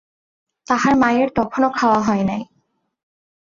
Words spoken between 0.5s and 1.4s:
তাহার মায়ের